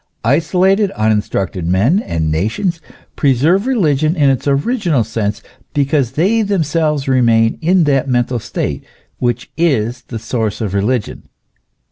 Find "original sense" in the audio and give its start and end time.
4.47-5.43